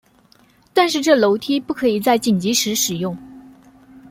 [0.73, 3.15] 但是这楼梯不可以在紧急时使用。